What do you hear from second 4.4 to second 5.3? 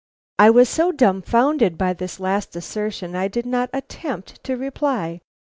to reply.